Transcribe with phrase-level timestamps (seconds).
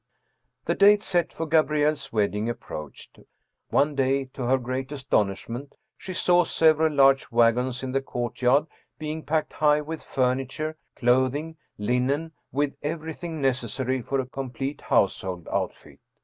[0.65, 3.19] "The date set for Gabrielle's wedding approached.
[3.69, 8.65] One day, to her great astonishment, she saw several large wagons in the courtyard
[8.97, 15.99] being packed high with furniture, clothing, linen, with everything necessary for a complete household outfit.